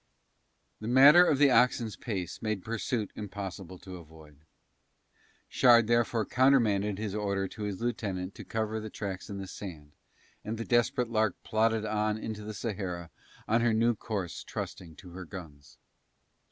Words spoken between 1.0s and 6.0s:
of the oxen's pace made pursuit impossible to avoid. Shard